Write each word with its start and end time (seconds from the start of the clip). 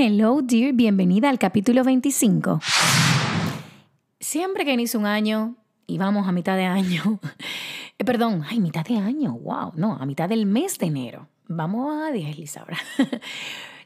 Hello, 0.00 0.42
dear, 0.42 0.74
bienvenida 0.74 1.28
al 1.28 1.40
capítulo 1.40 1.82
25. 1.82 2.60
Siempre 4.20 4.64
que 4.64 4.72
inicio 4.72 5.00
un 5.00 5.06
año 5.06 5.56
y 5.88 5.98
vamos 5.98 6.28
a 6.28 6.30
mitad 6.30 6.56
de 6.56 6.66
año, 6.66 7.18
eh, 7.98 8.04
perdón, 8.04 8.44
ay, 8.48 8.60
mitad 8.60 8.84
de 8.86 8.96
año, 8.96 9.32
wow, 9.32 9.72
no, 9.74 9.96
a 10.00 10.06
mitad 10.06 10.28
del 10.28 10.46
mes 10.46 10.78
de 10.78 10.86
enero. 10.86 11.26
Vamos 11.48 11.92
a 12.00 12.12
10, 12.12 12.56
ahora. 12.58 12.78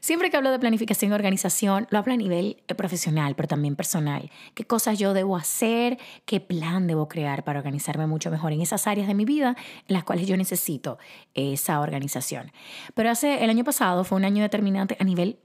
Siempre 0.01 0.29
que 0.29 0.37
hablo 0.37 0.51
de 0.51 0.59
planificación 0.59 1.09
y 1.09 1.15
organización, 1.15 1.87
lo 1.89 1.97
hablo 1.97 2.13
a 2.13 2.17
nivel 2.17 2.61
eh, 2.67 2.75
profesional, 2.75 3.33
pero 3.35 3.47
también 3.47 3.75
personal. 3.75 4.29
¿Qué 4.53 4.65
cosas 4.65 4.99
yo 4.99 5.15
debo 5.15 5.35
hacer? 5.35 5.97
¿Qué 6.25 6.39
plan 6.39 6.85
debo 6.85 7.07
crear 7.07 7.43
para 7.43 7.57
organizarme 7.57 8.05
mucho 8.05 8.29
mejor 8.29 8.51
en 8.51 8.61
esas 8.61 8.85
áreas 8.85 9.07
de 9.07 9.15
mi 9.15 9.25
vida 9.25 9.55
en 9.87 9.93
las 9.95 10.03
cuales 10.03 10.27
yo 10.27 10.37
necesito 10.37 10.99
esa 11.33 11.79
organización? 11.79 12.51
Pero 12.93 13.09
hace 13.09 13.43
el 13.43 13.49
año 13.49 13.63
pasado 13.63 14.03
fue 14.03 14.19
un 14.19 14.25
año 14.25 14.43
determinante 14.43 14.95
a 14.99 15.03
nivel 15.05 15.39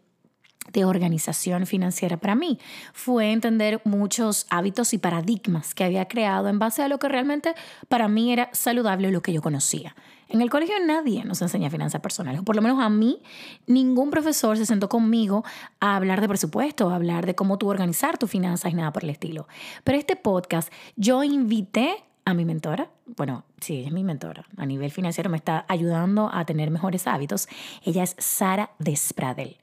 de 0.72 0.84
organización 0.84 1.66
financiera 1.66 2.16
para 2.16 2.34
mí. 2.34 2.58
Fue 2.92 3.32
entender 3.32 3.80
muchos 3.84 4.46
hábitos 4.50 4.92
y 4.94 4.98
paradigmas 4.98 5.74
que 5.74 5.84
había 5.84 6.08
creado 6.08 6.48
en 6.48 6.58
base 6.58 6.82
a 6.82 6.88
lo 6.88 6.98
que 6.98 7.08
realmente 7.08 7.54
para 7.88 8.08
mí 8.08 8.32
era 8.32 8.50
saludable, 8.52 9.10
lo 9.10 9.22
que 9.22 9.32
yo 9.32 9.42
conocía. 9.42 9.94
En 10.28 10.42
el 10.42 10.50
colegio 10.50 10.74
nadie 10.84 11.24
nos 11.24 11.40
enseña 11.40 11.70
finanzas 11.70 12.02
personales, 12.02 12.40
o 12.40 12.44
por 12.44 12.54
lo 12.54 12.60
menos 12.60 12.80
a 12.80 12.90
mí, 12.90 13.22
ningún 13.66 14.10
profesor 14.10 14.58
se 14.58 14.66
sentó 14.66 14.88
conmigo 14.88 15.42
a 15.80 15.96
hablar 15.96 16.20
de 16.20 16.28
presupuesto, 16.28 16.90
a 16.90 16.96
hablar 16.96 17.24
de 17.24 17.34
cómo 17.34 17.56
tú 17.56 17.68
organizar 17.68 18.18
tus 18.18 18.30
finanzas 18.30 18.72
y 18.72 18.74
nada 18.74 18.92
por 18.92 19.04
el 19.04 19.10
estilo. 19.10 19.48
Pero 19.84 19.96
este 19.96 20.16
podcast 20.16 20.70
yo 20.96 21.24
invité 21.24 22.04
a 22.26 22.34
mi 22.34 22.44
mentora, 22.44 22.90
bueno, 23.16 23.44
sí, 23.58 23.84
es 23.86 23.92
mi 23.92 24.04
mentora, 24.04 24.44
a 24.58 24.66
nivel 24.66 24.90
financiero 24.90 25.30
me 25.30 25.38
está 25.38 25.64
ayudando 25.66 26.30
a 26.30 26.44
tener 26.44 26.70
mejores 26.70 27.06
hábitos. 27.06 27.48
Ella 27.82 28.02
es 28.02 28.14
Sara 28.18 28.72
Despradel. 28.78 29.56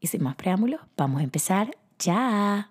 Y 0.00 0.06
sin 0.06 0.22
más 0.22 0.36
preámbulos, 0.36 0.80
vamos 0.96 1.20
a 1.20 1.24
empezar 1.24 1.76
ya. 1.98 2.70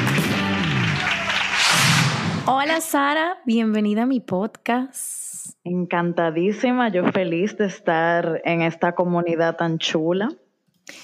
Hola 2.47 2.81
Sara, 2.81 3.37
bienvenida 3.45 4.03
a 4.03 4.05
mi 4.07 4.19
podcast. 4.19 5.55
Encantadísima, 5.63 6.89
yo 6.89 7.05
feliz 7.11 7.55
de 7.55 7.67
estar 7.67 8.41
en 8.45 8.63
esta 8.63 8.95
comunidad 8.95 9.57
tan 9.57 9.77
chula. 9.77 10.29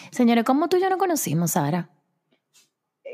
Señora, 0.10 0.44
¿cómo 0.44 0.68
tú 0.68 0.78
y 0.78 0.82
yo 0.82 0.90
no 0.90 0.98
conocimos, 0.98 1.52
Sara? 1.52 1.90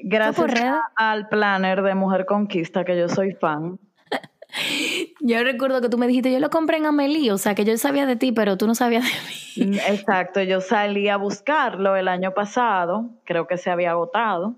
Gracias 0.03 0.53
al 0.95 1.27
planner 1.27 1.81
de 1.81 1.95
Mujer 1.95 2.25
Conquista, 2.25 2.85
que 2.85 2.97
yo 2.97 3.09
soy 3.09 3.33
fan. 3.33 3.77
yo 5.21 5.43
recuerdo 5.43 5.81
que 5.81 5.89
tú 5.89 5.97
me 5.97 6.07
dijiste, 6.07 6.31
yo 6.31 6.39
lo 6.39 6.49
compré 6.49 6.77
en 6.77 6.85
Amelie, 6.85 7.31
o 7.33 7.37
sea, 7.37 7.55
que 7.55 7.65
yo 7.65 7.77
sabía 7.77 8.05
de 8.05 8.15
ti, 8.15 8.31
pero 8.31 8.57
tú 8.57 8.67
no 8.67 8.75
sabías 8.75 9.03
de 9.03 9.63
mí. 9.65 9.69
Mm, 9.69 9.73
exacto, 9.91 10.41
yo 10.41 10.61
salí 10.61 11.09
a 11.09 11.17
buscarlo 11.17 11.97
el 11.97 12.07
año 12.07 12.33
pasado, 12.33 13.09
creo 13.25 13.47
que 13.47 13.57
se 13.57 13.69
había 13.69 13.91
agotado. 13.91 14.55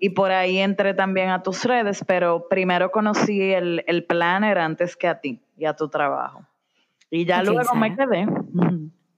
Y, 0.00 0.10
por 0.10 0.32
ahí 0.32 0.58
entré 0.58 0.94
también 0.94 1.30
a 1.30 1.42
tus 1.42 1.64
redes, 1.64 2.04
pero 2.06 2.48
primero 2.48 2.90
conocí 2.90 3.52
el, 3.52 3.84
el 3.86 4.04
planner 4.04 4.58
antes 4.58 4.96
que 4.96 5.08
a 5.08 5.20
ti 5.20 5.40
y 5.56 5.64
a 5.64 5.74
tu 5.74 5.88
trabajo. 5.88 6.44
Y 7.10 7.24
ya 7.24 7.42
luego 7.42 7.74
me 7.74 7.94
quedé. 7.96 8.26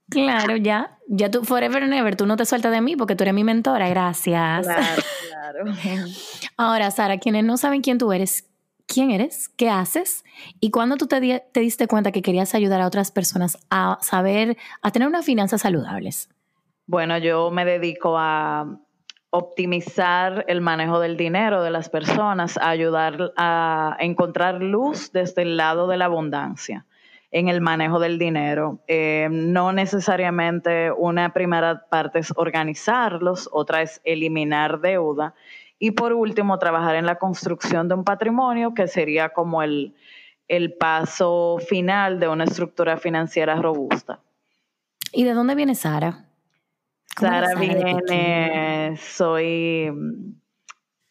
Claro, 0.09 0.55
ya. 0.57 0.97
Ya 1.07 1.29
tú, 1.29 1.43
forever 1.43 1.83
and 1.83 1.93
ever, 1.93 2.15
tú 2.15 2.25
no 2.25 2.35
te 2.35 2.45
sueltas 2.45 2.71
de 2.71 2.81
mí 2.81 2.95
porque 2.95 3.15
tú 3.15 3.23
eres 3.23 3.33
mi 3.33 3.43
mentora. 3.43 3.87
Gracias. 3.89 4.65
Claro, 4.65 5.63
claro. 5.81 6.05
Ahora, 6.57 6.91
Sara, 6.91 7.17
quienes 7.17 7.43
no 7.43 7.57
saben 7.57 7.81
quién 7.81 7.97
tú 7.97 8.11
eres, 8.11 8.49
quién 8.87 9.11
eres, 9.11 9.49
qué 9.49 9.69
haces 9.69 10.23
y 10.59 10.71
cuándo 10.71 10.97
tú 10.97 11.07
te, 11.07 11.43
te 11.51 11.59
diste 11.59 11.87
cuenta 11.87 12.11
que 12.11 12.21
querías 12.21 12.55
ayudar 12.55 12.81
a 12.81 12.87
otras 12.87 13.11
personas 13.11 13.57
a 13.69 13.97
saber, 14.01 14.57
a 14.81 14.91
tener 14.91 15.07
unas 15.07 15.25
finanzas 15.25 15.61
saludables. 15.61 16.29
Bueno, 16.85 17.17
yo 17.17 17.49
me 17.51 17.63
dedico 17.65 18.17
a 18.17 18.79
optimizar 19.35 20.45
el 20.47 20.61
manejo 20.61 20.99
del 20.99 21.17
dinero 21.17 21.63
de 21.63 21.71
las 21.71 21.89
personas, 21.89 22.59
ayudar 22.61 23.33
a 23.35 23.97
encontrar 23.99 24.61
luz 24.61 25.11
desde 25.11 25.41
el 25.41 25.57
lado 25.57 25.87
de 25.87 25.97
la 25.97 26.05
abundancia 26.05 26.85
en 27.31 27.47
el 27.47 27.59
manejo 27.59 27.97
del 27.97 28.19
dinero. 28.19 28.77
Eh, 28.87 29.29
no 29.31 29.73
necesariamente 29.73 30.91
una 30.91 31.33
primera 31.33 31.87
parte 31.89 32.19
es 32.19 32.31
organizarlos, 32.35 33.49
otra 33.51 33.81
es 33.81 34.01
eliminar 34.03 34.81
deuda 34.81 35.33
y 35.79 35.91
por 35.91 36.13
último 36.13 36.59
trabajar 36.59 36.95
en 36.95 37.07
la 37.07 37.15
construcción 37.15 37.87
de 37.87 37.95
un 37.95 38.03
patrimonio 38.03 38.75
que 38.75 38.87
sería 38.87 39.29
como 39.29 39.63
el, 39.63 39.95
el 40.47 40.73
paso 40.75 41.57
final 41.67 42.19
de 42.19 42.27
una 42.27 42.43
estructura 42.43 42.97
financiera 42.97 43.55
robusta. 43.55 44.19
¿Y 45.11 45.23
de 45.23 45.33
dónde 45.33 45.55
viene 45.55 45.73
Sara? 45.73 46.27
Sara 47.19 47.55
viene, 47.55 48.97
soy 48.97 49.91
mm, 49.91 50.33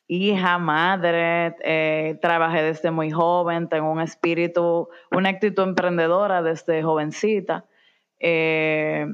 hija, 0.09 0.59
madre, 0.59 1.57
eh, 1.65 2.19
trabajé 2.21 2.63
desde 2.63 2.91
muy 2.91 3.11
joven, 3.11 3.69
tengo 3.69 3.91
un 3.91 4.01
espíritu, 4.01 4.89
una 5.11 5.31
actitud 5.31 5.63
emprendedora 5.63 6.43
desde 6.43 6.83
jovencita. 6.83 7.65
Eh, 8.21 9.07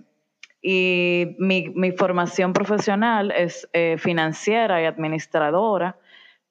y 0.60 1.36
mi, 1.38 1.92
formación 1.92 2.52
profesional 2.52 3.30
es 3.30 3.68
eh, 3.72 3.96
financiera 3.98 4.82
y 4.82 4.86
administradora, 4.86 5.96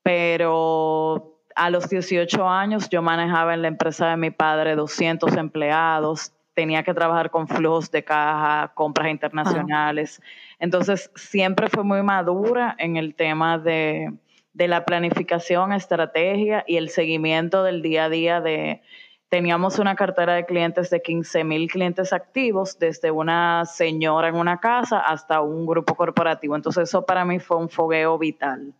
pero 0.02 1.42
a 1.56 1.70
los 1.70 1.90
18 1.90 2.48
años 2.48 2.90
yo 2.90 3.02
manejaba 3.02 3.54
en 3.54 3.64
la 3.64 3.68
empresa 3.68 4.10
de 4.10 4.18
mi 4.18 4.32
padre 4.32 4.76
200 4.76 5.36
empleados, 5.36 6.32
tenía 6.58 6.82
que 6.82 6.96
trabajar 6.96 7.30
con 7.30 7.48
flujos 7.48 7.92
de 7.92 8.04
caja, 8.04 8.72
compras 8.74 9.10
internacionales. 9.10 10.20
Entonces, 10.58 11.12
siempre 11.14 11.70
fue 11.70 11.84
muy 11.84 12.02
madura 12.02 12.76
en 12.80 12.98
el 12.98 13.14
tema 13.14 13.60
de, 13.60 14.12
la 14.56 14.84
planificación, 14.84 15.72
estrategia 15.72 16.64
y 16.66 16.78
el 16.78 16.90
seguimiento 16.90 17.62
del 17.62 17.84
día 17.84 18.06
a 18.06 18.10
día 18.10 18.42
de... 18.42 18.82
Teníamos 19.30 19.78
una 19.78 19.96
cartera 19.96 20.34
de 20.34 20.48
clientes 20.48 20.90
de 20.90 21.00
15 21.00 21.44
mil 21.44 21.70
clientes 21.70 22.12
activos, 22.12 22.80
desde 22.80 23.12
una 23.12 23.64
señora 23.66 24.30
en 24.30 24.36
una 24.36 24.60
casa 24.60 24.98
hasta 24.98 25.42
un 25.42 25.68
grupo 25.68 25.94
corporativo. 25.94 26.56
Entonces, 26.56 26.90
eso 26.90 27.06
para 27.06 27.24
mí 27.24 27.38
fue 27.38 27.58
un 27.58 27.70
fogueo 27.70 28.18
vital. 28.18 28.74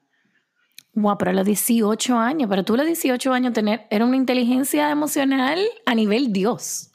Wow, 0.96 1.16
pero 1.20 1.30
a 1.30 1.34
los 1.36 1.46
18 1.46 2.18
años, 2.18 2.50
pero 2.50 2.64
tú 2.64 2.74
a 2.74 2.78
los 2.78 2.88
18 2.88 3.32
años 3.32 3.54
tener, 3.54 3.86
era 3.92 4.04
una 4.04 4.16
inteligencia 4.16 4.90
emocional 4.90 5.60
a 5.86 5.94
nivel 5.94 6.34
Dios. 6.34 6.92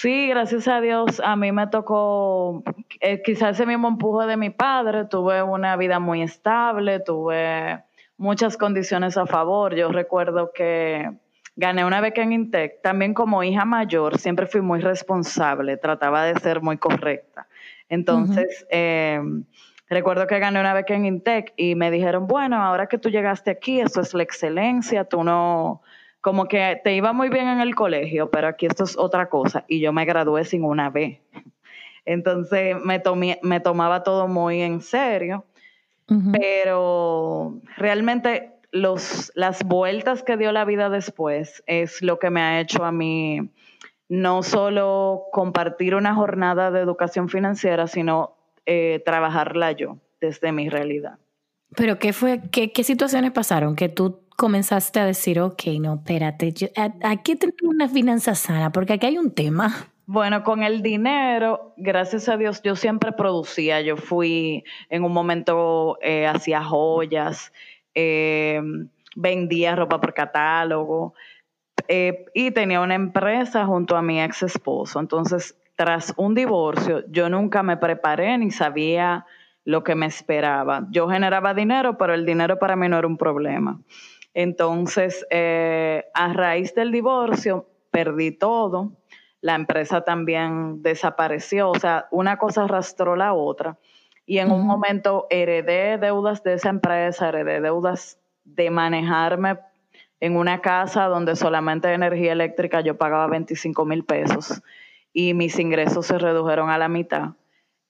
Sí, 0.00 0.28
gracias 0.28 0.68
a 0.68 0.80
Dios, 0.82 1.20
a 1.24 1.36
mí 1.36 1.52
me 1.52 1.68
tocó 1.68 2.62
eh, 3.00 3.22
quizás 3.22 3.56
ese 3.56 3.64
mismo 3.64 3.88
empuje 3.88 4.26
de 4.26 4.36
mi 4.36 4.50
padre, 4.50 5.06
tuve 5.06 5.42
una 5.42 5.74
vida 5.76 5.98
muy 6.00 6.22
estable, 6.22 7.00
tuve 7.00 7.82
muchas 8.18 8.58
condiciones 8.58 9.16
a 9.16 9.24
favor. 9.24 9.74
Yo 9.74 9.90
recuerdo 9.90 10.52
que 10.52 11.10
gané 11.56 11.84
una 11.86 12.02
beca 12.02 12.22
en 12.22 12.32
Intec, 12.32 12.82
también 12.82 13.14
como 13.14 13.42
hija 13.42 13.64
mayor, 13.64 14.18
siempre 14.18 14.46
fui 14.46 14.60
muy 14.60 14.80
responsable, 14.80 15.78
trataba 15.78 16.24
de 16.24 16.38
ser 16.40 16.60
muy 16.60 16.76
correcta. 16.76 17.46
Entonces, 17.88 18.66
eh, 18.70 19.20
recuerdo 19.88 20.26
que 20.26 20.38
gané 20.38 20.60
una 20.60 20.74
beca 20.74 20.94
en 20.94 21.06
Intec 21.06 21.54
y 21.56 21.74
me 21.74 21.90
dijeron, 21.90 22.26
bueno, 22.26 22.62
ahora 22.62 22.86
que 22.86 22.98
tú 22.98 23.08
llegaste 23.08 23.50
aquí, 23.50 23.80
esto 23.80 24.02
es 24.02 24.12
la 24.12 24.24
excelencia, 24.24 25.04
tú 25.04 25.24
no, 25.24 25.80
como 26.20 26.46
que 26.46 26.80
te 26.82 26.94
iba 26.94 27.12
muy 27.12 27.28
bien 27.28 27.48
en 27.48 27.60
el 27.60 27.74
colegio, 27.74 28.30
pero 28.30 28.48
aquí 28.48 28.66
esto 28.66 28.84
es 28.84 28.96
otra 28.96 29.28
cosa. 29.28 29.64
Y 29.68 29.80
yo 29.80 29.92
me 29.92 30.04
gradué 30.04 30.44
sin 30.44 30.64
una 30.64 30.90
B. 30.90 31.20
Entonces 32.04 32.76
me, 32.84 33.00
me 33.42 33.60
tomaba 33.60 34.02
todo 34.02 34.28
muy 34.28 34.62
en 34.62 34.80
serio. 34.80 35.44
Pero 36.32 37.60
realmente 37.76 38.52
los, 38.70 39.32
las 39.34 39.64
vueltas 39.64 40.22
que 40.22 40.36
dio 40.36 40.52
la 40.52 40.64
vida 40.64 40.88
después 40.88 41.64
es 41.66 42.00
lo 42.00 42.20
que 42.20 42.30
me 42.30 42.40
ha 42.40 42.60
hecho 42.60 42.84
a 42.84 42.92
mí 42.92 43.50
no 44.08 44.42
solo 44.44 45.24
compartir 45.32 45.96
una 45.96 46.14
jornada 46.14 46.70
de 46.70 46.80
educación 46.80 47.28
financiera, 47.28 47.88
sino 47.88 48.36
eh, 48.66 49.02
trabajarla 49.04 49.72
yo 49.72 49.98
desde 50.20 50.52
mi 50.52 50.68
realidad. 50.68 51.18
Pero 51.74 51.98
¿qué 51.98 52.12
fue, 52.12 52.40
qué, 52.52 52.70
qué 52.70 52.84
situaciones 52.84 53.32
pasaron 53.32 53.74
que 53.74 53.88
tú 53.88 54.20
comenzaste 54.36 55.00
a 55.00 55.06
decir, 55.06 55.40
ok, 55.40 55.62
no, 55.80 55.94
espérate, 55.94 56.52
yo, 56.52 56.68
aquí 57.02 57.36
tengo 57.36 57.54
una 57.62 57.88
finanza 57.88 58.34
sana, 58.34 58.70
porque 58.70 58.94
aquí 58.94 59.06
hay 59.06 59.18
un 59.18 59.32
tema. 59.32 59.74
Bueno, 60.08 60.44
con 60.44 60.62
el 60.62 60.82
dinero, 60.82 61.74
gracias 61.76 62.28
a 62.28 62.36
Dios, 62.36 62.62
yo 62.62 62.76
siempre 62.76 63.10
producía. 63.10 63.80
Yo 63.80 63.96
fui 63.96 64.62
en 64.88 65.02
un 65.02 65.12
momento, 65.12 65.98
eh, 66.00 66.28
hacía 66.28 66.62
joyas, 66.62 67.52
eh, 67.92 68.60
vendía 69.16 69.74
ropa 69.74 70.00
por 70.00 70.14
catálogo 70.14 71.14
eh, 71.88 72.26
y 72.34 72.52
tenía 72.52 72.82
una 72.82 72.94
empresa 72.94 73.66
junto 73.66 73.96
a 73.96 74.02
mi 74.02 74.22
ex 74.22 74.44
esposo. 74.44 75.00
Entonces, 75.00 75.58
tras 75.74 76.14
un 76.16 76.34
divorcio, 76.36 77.02
yo 77.10 77.28
nunca 77.28 77.64
me 77.64 77.76
preparé 77.76 78.38
ni 78.38 78.52
sabía 78.52 79.26
lo 79.64 79.82
que 79.82 79.96
me 79.96 80.06
esperaba. 80.06 80.86
Yo 80.90 81.08
generaba 81.08 81.52
dinero, 81.52 81.98
pero 81.98 82.14
el 82.14 82.24
dinero 82.24 82.60
para 82.60 82.76
mí 82.76 82.88
no 82.88 82.96
era 82.96 83.08
un 83.08 83.16
problema. 83.16 83.80
Entonces, 84.38 85.26
a 85.32 86.32
raíz 86.34 86.74
del 86.74 86.92
divorcio, 86.92 87.66
perdí 87.90 88.32
todo 88.32 88.92
la 89.46 89.54
empresa 89.54 90.00
también 90.00 90.82
desapareció, 90.82 91.70
o 91.70 91.78
sea, 91.78 92.08
una 92.10 92.36
cosa 92.36 92.64
arrastró 92.64 93.14
la 93.14 93.32
otra. 93.32 93.78
Y 94.26 94.38
en 94.38 94.50
un 94.50 94.66
momento 94.66 95.28
heredé 95.30 95.98
deudas 95.98 96.42
de 96.42 96.54
esa 96.54 96.68
empresa, 96.68 97.28
heredé 97.28 97.60
deudas 97.60 98.18
de 98.44 98.70
manejarme 98.70 99.60
en 100.18 100.36
una 100.36 100.60
casa 100.60 101.04
donde 101.04 101.36
solamente 101.36 101.86
de 101.86 101.94
energía 101.94 102.32
eléctrica 102.32 102.80
yo 102.80 102.98
pagaba 102.98 103.28
25 103.28 103.84
mil 103.84 104.04
pesos 104.04 104.62
y 105.12 105.32
mis 105.34 105.58
ingresos 105.60 106.06
se 106.06 106.18
redujeron 106.18 106.68
a 106.70 106.78
la 106.78 106.88
mitad. 106.88 107.34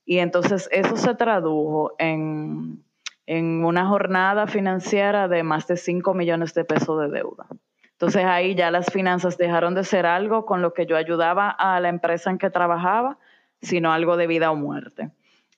Y 0.04 0.18
entonces 0.18 0.68
eso 0.72 0.98
se 0.98 1.14
tradujo 1.14 1.94
en, 1.98 2.84
en 3.26 3.64
una 3.64 3.86
jornada 3.86 4.46
financiera 4.46 5.28
de 5.28 5.42
más 5.42 5.66
de 5.66 5.76
5 5.76 6.14
millones 6.14 6.54
de 6.54 6.64
pesos 6.64 7.00
de 7.00 7.08
deuda. 7.08 7.46
Entonces 7.92 8.24
ahí 8.24 8.54
ya 8.54 8.70
las 8.70 8.86
finanzas 8.86 9.38
dejaron 9.38 9.74
de 9.74 9.82
ser 9.82 10.06
algo 10.06 10.44
con 10.44 10.62
lo 10.62 10.74
que 10.74 10.86
yo 10.86 10.96
ayudaba 10.96 11.48
a 11.48 11.80
la 11.80 11.88
empresa 11.88 12.30
en 12.30 12.38
que 12.38 12.50
trabajaba, 12.50 13.18
sino 13.62 13.92
algo 13.92 14.16
de 14.16 14.26
vida 14.26 14.50
o 14.50 14.56
muerte. 14.56 15.10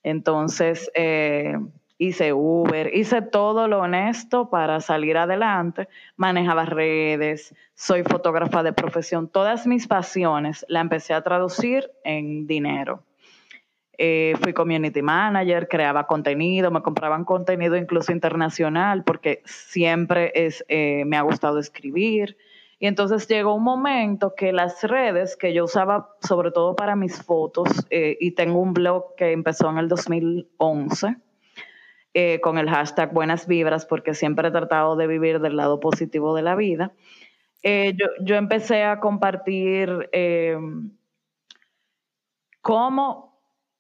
Entonces 0.05 0.91
eh, 0.95 1.59
hice 1.99 2.33
Uber, 2.33 2.95
hice 2.95 3.23
todo 3.23 3.67
lo 3.67 3.81
honesto 3.81 4.49
para 4.51 4.81
salir 4.81 5.19
adelante, 5.19 5.89
manejaba 6.17 6.65
redes, 6.65 7.55
soy 7.75 8.05
fotógrafa 8.05 8.63
de 8.63 8.73
profesión, 8.73 9.29
todas 9.29 9.67
mis 9.67 9.89
pasiones 9.89 10.65
la 10.69 10.81
empecé 10.81 11.15
a 11.15 11.23
traducir 11.23 11.91
en 12.05 12.47
dinero. 12.47 13.03
Eh, 14.01 14.35
fui 14.41 14.53
community 14.53 15.03
manager, 15.03 15.67
creaba 15.67 16.07
contenido, 16.07 16.71
me 16.71 16.83
compraban 16.83 17.25
contenido 17.25 17.77
incluso 17.77 18.13
internacional 18.13 19.03
porque 19.03 19.43
siempre 19.45 20.31
es, 20.37 20.65
eh, 20.69 21.05
me 21.05 21.17
ha 21.17 21.23
gustado 21.23 21.59
escribir. 21.59 22.37
Y 22.79 22.87
entonces 22.87 23.27
llegó 23.27 23.55
un 23.55 23.65
momento 23.65 24.37
que 24.37 24.53
las 24.53 24.85
redes 24.85 25.35
que 25.35 25.53
yo 25.53 25.65
usaba 25.65 26.15
sobre 26.21 26.53
todo 26.53 26.77
para 26.77 26.95
mis 26.95 27.21
fotos, 27.21 27.69
eh, 27.91 28.17
y 28.21 28.31
tengo 28.31 28.61
un 28.61 28.73
blog 28.73 29.17
que 29.17 29.33
empezó 29.33 29.69
en 29.69 29.79
el 29.79 29.89
2011 29.89 31.17
con 32.43 32.59
el 32.59 32.69
hashtag 32.69 33.13
Buenas 33.13 33.47
Vibras, 33.47 33.87
porque 33.87 34.13
siempre 34.13 34.49
he 34.49 34.51
tratado 34.51 34.97
de 34.97 35.07
vivir 35.07 35.39
del 35.39 35.57
lado 35.57 35.79
positivo 35.79 36.35
de 36.35 36.43
la 36.43 36.57
vida, 36.57 36.93
yo, 37.63 38.07
yo, 38.25 38.35
empecé 38.35 38.83
a 38.83 38.99
compartir 38.99 40.11
cómo 42.61 43.29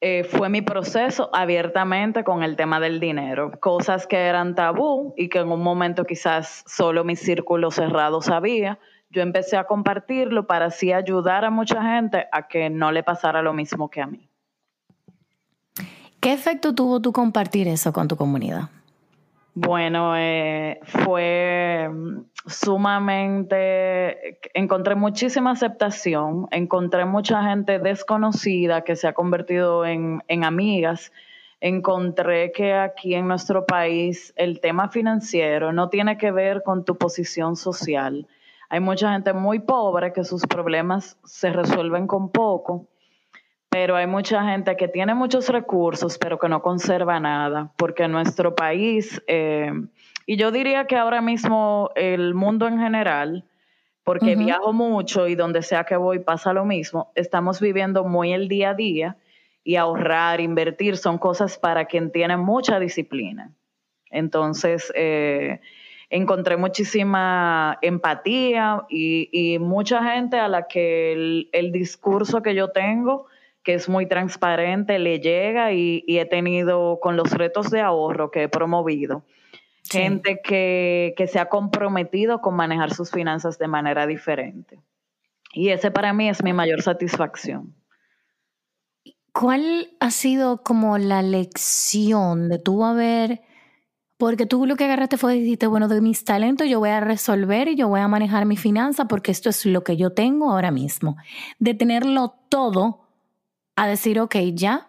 eh, 0.00 0.22
fue 0.22 0.48
mi 0.48 0.62
proceso 0.62 1.28
abiertamente 1.32 2.22
con 2.22 2.44
el 2.44 2.54
tema 2.54 2.78
del 2.78 3.00
dinero, 3.00 3.50
cosas 3.58 4.06
que 4.06 4.16
eran 4.16 4.54
tabú 4.54 5.12
y 5.16 5.28
que 5.28 5.40
en 5.40 5.50
un 5.50 5.60
momento 5.60 6.04
quizás 6.04 6.62
solo 6.66 7.02
mi 7.02 7.16
círculo 7.16 7.72
cerrado 7.72 8.22
sabía. 8.22 8.78
Yo 9.10 9.22
empecé 9.22 9.56
a 9.56 9.64
compartirlo 9.64 10.46
para 10.46 10.66
así 10.66 10.92
ayudar 10.92 11.44
a 11.44 11.50
mucha 11.50 11.82
gente 11.82 12.26
a 12.30 12.46
que 12.46 12.70
no 12.70 12.92
le 12.92 13.02
pasara 13.02 13.42
lo 13.42 13.52
mismo 13.52 13.90
que 13.90 14.00
a 14.00 14.06
mí. 14.06 14.28
¿Qué 16.20 16.32
efecto 16.32 16.74
tuvo 16.74 17.00
tú 17.00 17.12
compartir 17.12 17.66
eso 17.66 17.92
con 17.92 18.06
tu 18.06 18.16
comunidad? 18.16 18.68
Bueno, 19.60 20.16
eh, 20.16 20.78
fue 20.84 21.90
sumamente, 22.46 24.38
encontré 24.54 24.94
muchísima 24.94 25.50
aceptación, 25.50 26.46
encontré 26.52 27.04
mucha 27.06 27.42
gente 27.42 27.80
desconocida 27.80 28.82
que 28.82 28.94
se 28.94 29.08
ha 29.08 29.14
convertido 29.14 29.84
en, 29.84 30.22
en 30.28 30.44
amigas, 30.44 31.12
encontré 31.60 32.52
que 32.52 32.72
aquí 32.72 33.16
en 33.16 33.26
nuestro 33.26 33.66
país 33.66 34.32
el 34.36 34.60
tema 34.60 34.90
financiero 34.90 35.72
no 35.72 35.88
tiene 35.88 36.16
que 36.18 36.30
ver 36.30 36.62
con 36.62 36.84
tu 36.84 36.96
posición 36.96 37.56
social. 37.56 38.28
Hay 38.68 38.78
mucha 38.78 39.12
gente 39.12 39.32
muy 39.32 39.58
pobre 39.58 40.12
que 40.12 40.22
sus 40.22 40.46
problemas 40.46 41.18
se 41.24 41.50
resuelven 41.52 42.06
con 42.06 42.30
poco 42.30 42.86
pero 43.70 43.96
hay 43.96 44.06
mucha 44.06 44.42
gente 44.44 44.76
que 44.76 44.88
tiene 44.88 45.14
muchos 45.14 45.48
recursos, 45.48 46.18
pero 46.18 46.38
que 46.38 46.48
no 46.48 46.62
conserva 46.62 47.20
nada, 47.20 47.72
porque 47.76 48.08
nuestro 48.08 48.54
país, 48.54 49.22
eh, 49.26 49.72
y 50.26 50.36
yo 50.36 50.50
diría 50.50 50.86
que 50.86 50.96
ahora 50.96 51.20
mismo 51.20 51.90
el 51.94 52.34
mundo 52.34 52.66
en 52.66 52.78
general, 52.78 53.44
porque 54.04 54.36
viajo 54.36 54.72
mucho 54.72 55.28
y 55.28 55.34
donde 55.34 55.62
sea 55.62 55.84
que 55.84 55.96
voy 55.96 56.20
pasa 56.20 56.54
lo 56.54 56.64
mismo, 56.64 57.12
estamos 57.14 57.60
viviendo 57.60 58.04
muy 58.04 58.32
el 58.32 58.48
día 58.48 58.70
a 58.70 58.74
día 58.74 59.16
y 59.62 59.76
ahorrar, 59.76 60.40
invertir 60.40 60.96
son 60.96 61.18
cosas 61.18 61.58
para 61.58 61.84
quien 61.84 62.10
tiene 62.10 62.38
mucha 62.38 62.80
disciplina. 62.80 63.52
Entonces, 64.10 64.90
eh, 64.96 65.60
encontré 66.08 66.56
muchísima 66.56 67.78
empatía 67.82 68.86
y, 68.88 69.58
mucha 69.60 70.02
gente 70.02 70.38
a 70.38 70.48
la 70.48 70.66
que 70.68 71.46
el 71.52 71.70
discurso 71.70 72.40
que 72.42 72.54
yo 72.54 72.70
tengo, 72.70 73.26
que 73.68 73.74
es 73.74 73.86
muy 73.86 74.06
transparente, 74.06 74.98
le 74.98 75.20
llega 75.20 75.74
y, 75.74 76.02
he 76.06 76.24
tenido 76.24 77.00
con 77.02 77.18
los 77.18 77.32
retos 77.32 77.68
de 77.68 77.82
ahorro 77.82 78.30
que 78.30 78.44
he 78.44 78.48
promovido, 78.48 79.24
gente 79.90 80.40
que, 80.42 81.14
se 81.30 81.38
ha 81.38 81.50
comprometido 81.50 82.40
con 82.40 82.56
manejar 82.56 82.94
sus 82.94 83.10
finanzas 83.10 83.58
de 83.58 83.68
manera 83.68 84.06
diferente. 84.06 84.80
Y 85.52 85.68
ese 85.68 85.90
para 85.90 86.14
mí 86.14 86.30
es 86.30 86.42
mi 86.42 86.54
mayor 86.54 86.80
satisfacción. 86.80 87.74
¿Cuál 89.34 89.90
ha 90.00 90.12
sido 90.12 90.62
como 90.62 90.96
la 90.96 91.20
lección 91.20 92.48
de 92.48 92.58
tú 92.58 92.86
haber, 92.86 93.42
porque 94.16 94.46
tú 94.46 94.64
lo 94.64 94.76
que 94.76 94.84
agarraste 94.84 95.18
fue 95.18 95.34
dijiste, 95.34 95.66
bueno, 95.66 95.88
de 95.88 96.00
mis 96.00 96.24
talentos 96.24 96.66
yo 96.70 96.78
voy 96.78 96.88
a 96.88 97.00
resolver 97.00 97.68
y 97.68 97.76
yo 97.76 97.86
voy 97.88 98.00
a 98.00 98.08
manejar 98.08 98.46
mi 98.46 98.56
finanza 98.56 99.04
porque 99.08 99.30
esto 99.30 99.50
es 99.50 99.66
lo 99.66 99.84
que 99.84 99.98
yo 99.98 100.14
tengo 100.14 100.52
ahora 100.52 100.70
mismo. 100.70 101.18
De 101.58 101.74
tenerlo 101.74 102.34
todo 102.48 103.07
a 103.82 103.86
decir, 103.86 104.20
ok, 104.20 104.36
ya 104.54 104.88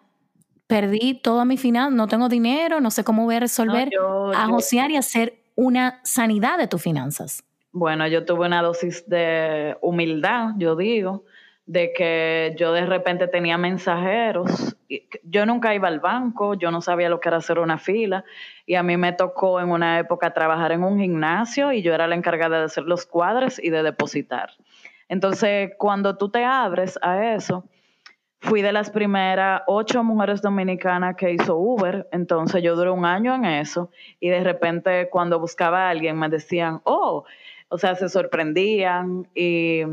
perdí 0.67 1.15
toda 1.15 1.45
mi 1.45 1.57
final, 1.57 1.95
no 1.95 2.07
tengo 2.07 2.29
dinero, 2.29 2.79
no 2.79 2.91
sé 2.91 3.03
cómo 3.03 3.25
voy 3.25 3.35
a 3.35 3.39
resolver, 3.39 3.89
a 4.35 4.47
josear 4.47 4.91
y 4.91 4.97
hacer 4.97 5.39
una 5.55 5.99
sanidad 6.03 6.57
de 6.57 6.67
tus 6.67 6.81
finanzas? 6.81 7.43
Bueno, 7.71 8.07
yo 8.07 8.25
tuve 8.25 8.45
una 8.45 8.61
dosis 8.61 9.07
de 9.09 9.75
humildad, 9.81 10.51
yo 10.57 10.75
digo, 10.75 11.25
de 11.65 11.91
que 11.93 12.55
yo 12.57 12.71
de 12.73 12.85
repente 12.85 13.27
tenía 13.27 13.57
mensajeros. 13.57 14.75
Yo 15.23 15.45
nunca 15.45 15.75
iba 15.75 15.87
al 15.87 15.99
banco, 15.99 16.55
yo 16.55 16.71
no 16.71 16.81
sabía 16.81 17.09
lo 17.09 17.19
que 17.19 17.29
era 17.29 17.37
hacer 17.37 17.59
una 17.59 17.77
fila 17.77 18.23
y 18.65 18.75
a 18.75 18.81
mí 18.81 18.97
me 18.97 19.13
tocó 19.13 19.59
en 19.59 19.69
una 19.69 19.99
época 19.99 20.33
trabajar 20.33 20.71
en 20.71 20.83
un 20.83 20.99
gimnasio 20.99 21.71
y 21.73 21.83
yo 21.83 21.93
era 21.93 22.07
la 22.07 22.15
encargada 22.15 22.59
de 22.59 22.65
hacer 22.65 22.85
los 22.85 23.05
cuadres 23.05 23.59
y 23.63 23.69
de 23.69 23.83
depositar. 23.83 24.51
Entonces, 25.09 25.71
cuando 25.77 26.17
tú 26.17 26.29
te 26.29 26.43
abres 26.43 26.97
a 27.01 27.33
eso, 27.35 27.65
fui 28.39 28.61
de 28.61 28.71
las 28.71 28.89
primeras 28.89 29.63
ocho 29.67 30.03
mujeres 30.03 30.41
dominicanas 30.41 31.15
que 31.15 31.33
hizo 31.33 31.57
Uber, 31.57 32.07
entonces 32.11 32.63
yo 32.63 32.75
duré 32.75 32.89
un 32.89 33.05
año 33.05 33.35
en 33.35 33.45
eso 33.45 33.91
y 34.19 34.29
de 34.29 34.43
repente 34.43 35.09
cuando 35.09 35.39
buscaba 35.39 35.87
a 35.87 35.89
alguien 35.89 36.17
me 36.17 36.29
decían, 36.29 36.79
oh, 36.85 37.25
o 37.67 37.77
sea, 37.77 37.95
se 37.95 38.07
sorprendían 38.07 39.27
y, 39.35 39.83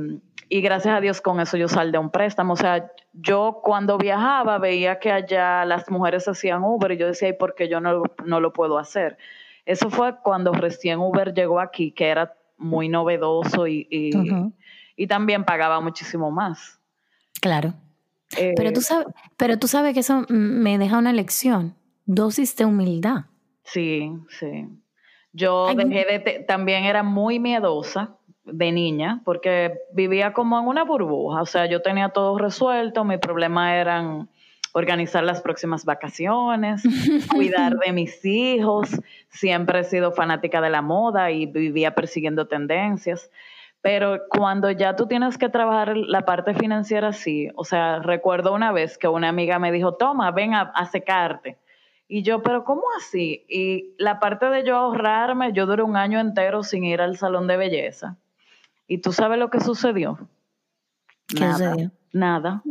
gracias 0.49 0.97
a 0.97 1.01
Dios 1.01 1.21
con 1.21 1.41
eso 1.41 1.57
yo 1.57 1.67
salí 1.67 1.91
de 1.91 1.99
un 1.99 2.11
préstamo, 2.11 2.53
o 2.53 2.57
sea, 2.57 2.93
yo 3.13 3.61
cuando 3.65 3.99
viajaba 3.99 4.59
veía 4.59 5.01
que 5.01 5.11
allá 5.11 5.65
las 5.65 5.91
mujeres 5.91 6.29
hacían 6.29 6.63
Uber 6.63 6.93
y 6.93 6.99
yo 6.99 7.09
decía, 7.09 7.29
¿y 7.29 7.33
por 7.33 7.55
qué 7.57 7.69
yo 7.69 7.81
no, 7.81 8.05
no 8.25 8.41
lo 8.41 8.53
puedo 8.53 8.79
hacer? 8.79 9.19
Eso 9.65 9.91
fue 9.91 10.21
cuando 10.23 10.53
recién 10.53 11.01
Uber 11.01 11.35
llegó 11.35 11.59
aquí, 11.59 11.91
que 11.91 12.07
era 12.07 12.35
muy 12.57 12.89
novedoso 12.89 13.67
y, 13.67 13.89
y 14.97 15.07
también 15.09 15.45
pagaba 15.45 15.81
muchísimo 15.81 16.31
más. 16.31 16.79
Claro 17.41 17.75
pero, 18.31 18.73
tú 18.73 18.81
eh, 18.81 18.83
sabes, 18.83 19.07
pero 19.37 19.59
tú 19.59 19.69
sabes 19.69 19.95
que 19.95 20.01
eso 20.01 20.25
me 20.29 20.79
deja 20.79 20.99
una 20.99 21.13
lección, 21.13 21.75
dosis 22.05 22.57
de 22.57 22.65
humildad. 22.65 23.27
Sí, 23.65 24.13
sí. 24.29 24.69
Yo 25.33 25.75
dejé 25.75 26.05
de, 26.05 26.45
también 26.47 26.85
era 26.85 27.03
muy 27.03 27.39
miedosa, 27.39 28.17
de 28.47 28.73
niña, 28.73 29.23
porque 29.25 29.75
vivía 29.93 30.33
como 30.33 30.59
en 30.59 30.67
una 30.67 30.85
burbuja, 30.85 31.43
o 31.43 31.47
sea, 31.47 31.67
yo 31.67 31.83
tenía 31.83 32.11
todo 32.11 32.39
resuelto, 32.39 33.05
mi 33.05 33.19
problema 33.19 33.77
eran 33.77 34.29
organizar 34.73 35.25
las 35.25 35.41
próximas 35.41 35.85
vacaciones, 35.85 36.83
cuidar 37.35 37.77
de 37.77 37.93
mis 37.93 38.25
hijos, 38.25 38.91
siempre 39.29 39.81
he 39.81 39.85
sido 39.85 40.13
fanática 40.13 40.61
de 40.61 40.71
la 40.71 40.83
moda 40.83 41.31
y 41.31 41.47
vivía 41.47 41.95
persiguiendo 41.95 42.47
tendencias. 42.47 43.31
Pero 43.87 44.23
cuando 44.29 44.69
ya 44.73 44.97
tú 44.97 45.07
tienes 45.07 45.39
que 45.39 45.49
trabajar 45.49 45.97
la 45.97 46.23
parte 46.23 46.55
financiera, 46.55 47.13
sí. 47.13 47.51
O 47.55 47.63
sea, 47.63 48.01
recuerdo 48.01 48.53
una 48.53 48.73
vez 48.73 48.99
que 48.99 49.07
una 49.07 49.29
amiga 49.29 49.61
me 49.61 49.71
dijo, 49.71 49.95
toma, 49.95 50.33
ven 50.33 50.55
a, 50.55 50.63
a 50.63 50.87
secarte. 50.87 51.57
Y 52.09 52.25
yo, 52.25 52.43
pero 52.43 52.65
¿cómo 52.65 52.83
así? 52.99 53.47
Y 53.49 53.95
la 53.97 54.19
parte 54.19 54.47
de 54.47 54.65
yo 54.65 54.75
ahorrarme, 54.75 55.53
yo 55.53 55.67
duré 55.67 55.85
un 55.85 55.97
año 55.97 56.19
entero 56.19 56.65
sin 56.65 56.83
ir 56.83 57.01
al 57.01 57.17
salón 57.17 57.47
de 57.47 57.59
belleza. 57.59 58.17
¿Y 58.89 58.99
tú 58.99 59.13
sabes 59.13 59.39
lo 59.39 59.51
que 59.51 59.61
sucedió? 59.61 60.19
¿Qué 61.29 61.39
nada, 61.39 61.55
sucedió? 61.57 61.93
Nada. 62.13 62.63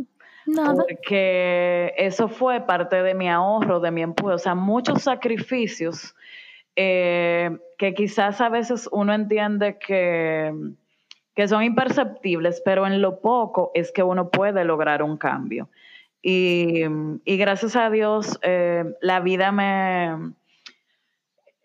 Nada. 0.44 0.74
Porque 0.86 1.94
eso 1.96 2.28
fue 2.28 2.60
parte 2.60 3.02
de 3.02 3.14
mi 3.14 3.30
ahorro, 3.30 3.80
de 3.80 3.90
mi 3.90 4.02
empuje. 4.02 4.34
O 4.34 4.38
sea, 4.38 4.54
muchos 4.54 5.04
sacrificios 5.04 6.14
eh, 6.76 7.56
que 7.78 7.94
quizás 7.94 8.42
a 8.42 8.50
veces 8.50 8.86
uno 8.92 9.14
entiende 9.14 9.78
que, 9.78 10.52
que 11.36 11.46
son 11.46 11.62
imperceptibles, 11.62 12.62
pero 12.64 12.86
en 12.86 13.02
lo 13.02 13.20
poco 13.20 13.70
es 13.74 13.92
que 13.92 14.02
uno 14.02 14.30
puede 14.30 14.64
lograr 14.64 15.02
un 15.02 15.18
cambio. 15.18 15.68
Y, 16.22 16.82
gracias 17.24 17.76
a 17.76 17.90
Dios, 17.90 18.38
eh, 18.42 18.84
la 19.00 19.20
vida 19.20 19.52
me... 19.52 20.32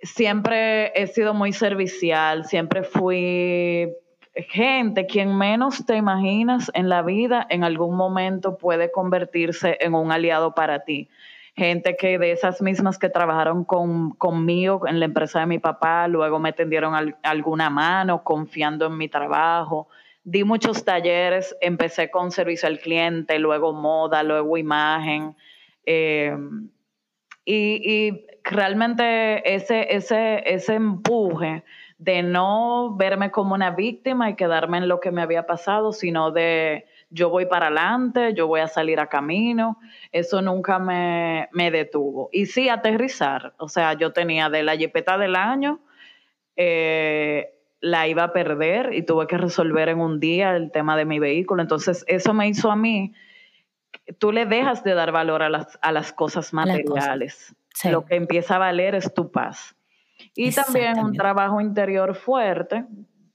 Siempre 0.03 0.91
he 0.99 1.07
sido 1.07 1.33
muy 1.33 1.53
servicial, 1.53 2.45
siempre 2.45 2.83
fui 2.83 3.87
gente, 4.33 5.05
quien 5.05 5.37
menos 5.37 5.85
te 5.85 5.95
imaginas 5.95 6.71
en 6.73 6.89
la 6.89 7.01
vida, 7.01 7.45
en 7.49 7.63
algún 7.63 7.95
momento 7.95 8.57
puede 8.57 8.91
convertirse 8.91 9.77
en 9.79 9.93
un 9.93 10.11
aliado 10.11 10.53
para 10.53 10.83
ti. 10.83 11.07
Gente 11.55 11.97
que 11.97 12.17
de 12.17 12.31
esas 12.31 12.61
mismas 12.61 12.97
que 12.97 13.09
trabajaron 13.09 13.65
con, 13.65 14.11
conmigo 14.11 14.87
en 14.87 14.99
la 14.99 15.05
empresa 15.05 15.41
de 15.41 15.47
mi 15.47 15.59
papá, 15.59 16.07
luego 16.07 16.39
me 16.39 16.53
tendieron 16.53 17.15
alguna 17.23 17.69
mano 17.69 18.23
confiando 18.23 18.85
en 18.85 18.97
mi 18.97 19.09
trabajo. 19.09 19.89
Di 20.23 20.43
muchos 20.43 20.85
talleres, 20.85 21.55
empecé 21.59 22.09
con 22.09 22.31
servicio 22.31 22.69
al 22.69 22.79
cliente, 22.79 23.37
luego 23.37 23.73
moda, 23.73 24.23
luego 24.23 24.57
imagen. 24.57 25.35
Eh, 25.85 26.37
y, 27.43 28.07
y, 28.07 28.25
realmente 28.43 29.53
ese, 29.53 29.93
ese, 29.93 30.41
ese 30.45 30.75
empuje 30.75 31.63
de 31.97 32.23
no 32.23 32.95
verme 32.95 33.29
como 33.29 33.53
una 33.53 33.71
víctima 33.71 34.29
y 34.29 34.35
quedarme 34.35 34.79
en 34.79 34.87
lo 34.87 34.99
que 34.99 35.11
me 35.11 35.21
había 35.21 35.45
pasado, 35.45 35.91
sino 35.91 36.31
de 36.31 36.85
yo 37.11 37.29
voy 37.29 37.45
para 37.45 37.67
adelante, 37.67 38.33
yo 38.33 38.47
voy 38.47 38.61
a 38.61 38.67
salir 38.67 38.99
a 38.99 39.07
camino, 39.07 39.77
eso 40.11 40.41
nunca 40.41 40.79
me, 40.79 41.47
detuvo. 41.71 42.29
Y 42.31 42.45
sí, 42.45 42.69
aterrizar, 42.69 43.53
o 43.57 43.67
sea, 43.67 43.93
yo 43.93 44.13
tenía 44.13 44.49
de 44.49 44.63
la 44.63 44.77
jipeta 44.77 45.17
del 45.17 45.35
año, 45.35 45.81
eh, 46.55 47.53
la 47.81 48.07
iba 48.07 48.23
a 48.23 48.33
perder 48.33 48.93
y 48.93 49.03
tuve 49.03 49.27
que 49.27 49.37
resolver 49.37 49.89
en 49.89 49.99
un 49.99 50.19
día 50.19 50.55
el 50.55 50.71
tema 50.71 50.95
de 50.95 51.05
mi 51.05 51.19
vehículo, 51.19 51.61
entonces 51.61 52.05
eso 52.07 52.33
me 52.33 52.47
hizo 52.47 52.71
a 52.71 52.75
mí, 52.75 53.13
tú 54.17 54.31
le 54.31 54.45
dejas 54.45 54.83
de 54.83 54.93
dar 54.93 55.11
valor 55.11 55.43
a 55.43 55.49
las, 55.49 55.77
a 55.81 55.91
las 55.91 56.13
cosas 56.13 56.53
materiales, 56.53 57.53
lo 57.83 58.05
que 58.05 58.15
empieza 58.15 58.55
a 58.55 58.59
valer 58.59 58.95
es 58.95 59.13
tu 59.13 59.31
paz. 59.31 59.75
Y 60.33 60.51
también 60.51 60.99
un 60.99 61.13
trabajo 61.13 61.59
interior 61.59 62.15
fuerte, 62.15 62.85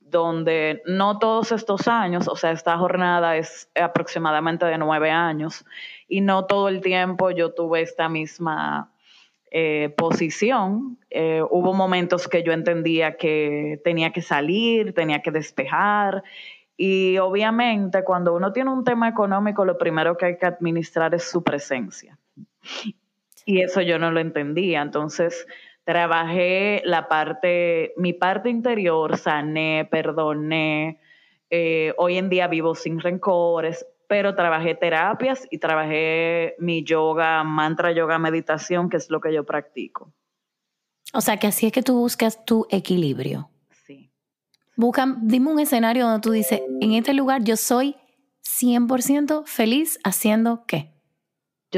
donde 0.08 0.82
no 0.86 1.18
todos 1.18 1.52
estos 1.52 1.88
años, 1.88 2.28
o 2.28 2.36
sea, 2.36 2.52
esta 2.52 2.78
jornada 2.78 3.36
es 3.36 3.68
aproximadamente 3.74 4.64
de 4.64 4.78
nueve 4.78 5.10
años, 5.10 5.64
y 6.08 6.20
no 6.20 6.46
todo 6.46 6.68
el 6.68 6.80
tiempo 6.80 7.30
yo 7.30 7.52
tuve 7.52 7.80
esta 7.82 8.08
misma 8.08 8.92
eh, 9.50 9.92
posición. 9.96 10.98
Eh, 11.10 11.42
hubo 11.50 11.74
momentos 11.74 12.28
que 12.28 12.42
yo 12.42 12.52
entendía 12.52 13.16
que 13.16 13.80
tenía 13.82 14.12
que 14.12 14.22
salir, 14.22 14.94
tenía 14.94 15.22
que 15.22 15.32
despejar, 15.32 16.22
y 16.76 17.18
obviamente 17.18 18.04
cuando 18.04 18.34
uno 18.34 18.52
tiene 18.52 18.70
un 18.70 18.84
tema 18.84 19.08
económico, 19.08 19.64
lo 19.64 19.78
primero 19.78 20.16
que 20.16 20.26
hay 20.26 20.38
que 20.38 20.46
administrar 20.46 21.14
es 21.14 21.24
su 21.24 21.42
presencia. 21.42 22.18
Y 23.46 23.62
eso 23.62 23.80
yo 23.80 23.98
no 23.98 24.10
lo 24.10 24.20
entendía. 24.20 24.82
Entonces, 24.82 25.46
trabajé 25.86 26.82
la 26.84 27.06
parte, 27.06 27.94
mi 27.96 28.12
parte 28.12 28.50
interior, 28.50 29.16
sané, 29.16 29.88
perdoné. 29.88 31.00
Eh, 31.48 31.94
hoy 31.96 32.18
en 32.18 32.28
día 32.28 32.48
vivo 32.48 32.74
sin 32.74 32.98
rencores, 32.98 33.86
pero 34.08 34.34
trabajé 34.34 34.74
terapias 34.74 35.46
y 35.48 35.58
trabajé 35.58 36.56
mi 36.58 36.82
yoga, 36.82 37.44
mantra 37.44 37.92
yoga, 37.92 38.18
meditación, 38.18 38.90
que 38.90 38.96
es 38.96 39.10
lo 39.10 39.20
que 39.20 39.32
yo 39.32 39.44
practico. 39.44 40.12
O 41.14 41.20
sea, 41.20 41.36
que 41.36 41.46
así 41.46 41.66
es 41.66 41.72
que 41.72 41.84
tú 41.84 41.96
buscas 41.96 42.44
tu 42.44 42.66
equilibrio. 42.68 43.48
Sí. 43.86 44.10
Busca, 44.74 45.06
dime 45.22 45.52
un 45.52 45.60
escenario 45.60 46.04
donde 46.04 46.20
tú 46.20 46.32
dices, 46.32 46.62
en 46.80 46.92
este 46.94 47.14
lugar 47.14 47.44
yo 47.44 47.56
soy 47.56 47.94
100% 48.42 49.46
feliz 49.46 50.00
haciendo 50.02 50.64
qué 50.66 50.95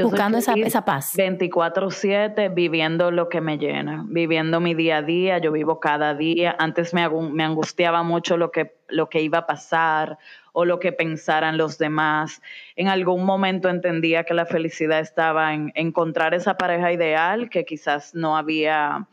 buscando 0.03 0.37
esa, 0.37 0.53
esa, 0.53 0.85
paz. 0.85 1.15
24/7, 1.15 2.53
viviendo 2.53 3.11
lo 3.11 3.29
que 3.29 3.41
me 3.41 3.57
llena, 3.57 4.03
viviendo 4.07 4.59
mi 4.59 4.73
día 4.73 4.97
a 4.97 5.01
día, 5.01 5.37
yo 5.37 5.51
vivo 5.51 5.79
cada 5.79 6.13
día. 6.13 6.55
Antes 6.59 6.93
me, 6.93 7.07
me 7.09 7.43
angustiaba 7.43 8.03
mucho 8.03 8.37
lo 8.37 8.51
que, 8.51 8.75
lo 8.87 9.09
que 9.09 9.21
iba 9.21 9.39
a 9.39 9.47
pasar 9.47 10.17
o 10.53 10.65
lo 10.65 10.79
que 10.79 10.91
pensaran 10.91 11.57
los 11.57 11.77
demás. 11.77 12.41
En 12.75 12.87
algún 12.87 13.23
momento 13.23 13.69
entendía 13.69 14.23
que 14.23 14.33
la 14.33 14.45
felicidad 14.45 14.99
estaba 14.99 15.53
en 15.53 15.71
encontrar 15.75 16.33
esa 16.33 16.57
pareja 16.57 16.91
ideal 16.91 17.49
que 17.49 17.65
quizás 17.65 18.13
no 18.13 18.35
había, 18.35 19.07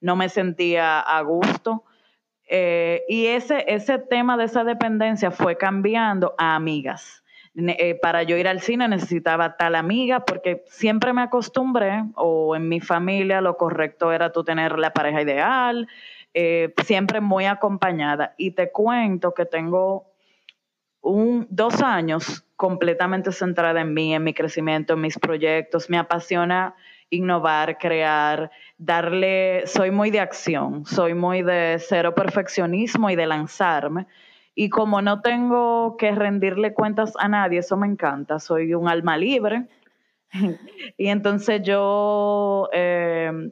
no 0.00 0.16
me 0.16 0.28
sentía 0.28 1.00
a 1.00 1.20
gusto. 1.22 1.84
Eh, 2.48 3.02
y 3.08 3.26
ese, 3.26 3.64
ese 3.68 3.98
tema 3.98 4.36
de 4.36 4.44
esa 4.44 4.64
dependencia 4.64 5.30
fue 5.30 5.56
cambiando 5.56 6.34
a 6.38 6.54
amigas 6.54 7.23
eh, 7.56 7.94
para 7.94 8.24
yo 8.24 8.36
ir 8.36 8.48
al 8.48 8.60
cine 8.60 8.88
necesitaba 8.88 9.56
tal 9.56 9.76
amiga, 9.76 10.24
porque 10.24 10.64
siempre 10.66 11.12
me 11.12 11.22
acostumbré, 11.22 12.04
o 12.16 12.56
en 12.56 12.68
mi 12.68 12.80
familia 12.80 13.40
lo 13.40 13.56
correcto 13.56 14.12
era 14.12 14.32
tú 14.32 14.42
tener 14.42 14.78
la 14.78 14.92
pareja 14.92 15.22
ideal, 15.22 15.86
eh, 16.34 16.74
siempre 16.84 17.20
muy 17.20 17.46
acompañada. 17.46 18.34
Y 18.36 18.52
te 18.52 18.72
cuento 18.72 19.34
que 19.34 19.46
tengo 19.46 20.06
un, 21.00 21.46
dos 21.48 21.80
años 21.80 22.44
completamente 22.56 23.30
centrada 23.30 23.80
en 23.82 23.94
mí, 23.94 24.14
en 24.14 24.24
mi 24.24 24.34
crecimiento, 24.34 24.94
en 24.94 25.02
mis 25.02 25.18
proyectos. 25.18 25.88
Me 25.88 25.98
apasiona 25.98 26.74
innovar, 27.10 27.78
crear, 27.78 28.50
darle, 28.78 29.62
soy 29.66 29.92
muy 29.92 30.10
de 30.10 30.20
acción, 30.20 30.84
soy 30.86 31.14
muy 31.14 31.42
de 31.42 31.76
cero 31.78 32.14
perfeccionismo 32.16 33.10
y 33.10 33.16
de 33.16 33.26
lanzarme. 33.26 34.06
Y 34.54 34.68
como 34.68 35.02
no 35.02 35.20
tengo 35.20 35.96
que 35.96 36.12
rendirle 36.12 36.74
cuentas 36.74 37.14
a 37.18 37.28
nadie, 37.28 37.58
eso 37.58 37.76
me 37.76 37.86
encanta, 37.86 38.38
soy 38.38 38.74
un 38.74 38.88
alma 38.88 39.16
libre. 39.16 39.66
y 40.96 41.08
entonces 41.08 41.62
yo, 41.62 42.68
eh, 42.72 43.50